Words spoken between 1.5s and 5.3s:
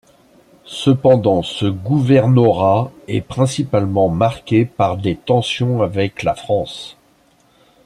gouvernorat est principalement marqué par des